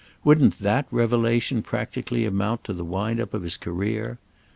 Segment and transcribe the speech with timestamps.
[0.23, 4.17] Wouldn't that revelation practically amount to the wind up of his career?